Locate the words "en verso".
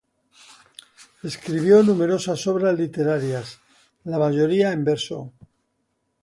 4.71-5.31